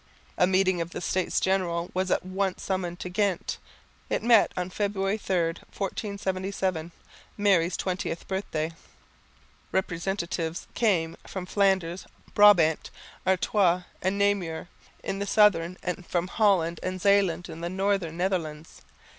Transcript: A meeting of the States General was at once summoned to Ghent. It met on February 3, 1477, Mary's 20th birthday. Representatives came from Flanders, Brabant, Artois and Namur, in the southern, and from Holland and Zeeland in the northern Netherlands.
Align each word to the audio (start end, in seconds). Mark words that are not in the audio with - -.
A 0.35 0.47
meeting 0.47 0.81
of 0.81 0.89
the 0.93 0.99
States 0.99 1.39
General 1.39 1.91
was 1.93 2.09
at 2.09 2.25
once 2.25 2.63
summoned 2.63 2.99
to 3.01 3.07
Ghent. 3.07 3.59
It 4.09 4.23
met 4.23 4.51
on 4.57 4.71
February 4.71 5.19
3, 5.19 5.49
1477, 5.77 6.91
Mary's 7.37 7.77
20th 7.77 8.27
birthday. 8.27 8.71
Representatives 9.71 10.65
came 10.73 11.17
from 11.27 11.45
Flanders, 11.45 12.07
Brabant, 12.33 12.89
Artois 13.27 13.83
and 14.01 14.17
Namur, 14.17 14.69
in 15.03 15.19
the 15.19 15.27
southern, 15.27 15.77
and 15.83 16.03
from 16.03 16.29
Holland 16.29 16.79
and 16.81 16.99
Zeeland 16.99 17.47
in 17.47 17.61
the 17.61 17.69
northern 17.69 18.17
Netherlands. 18.17 18.81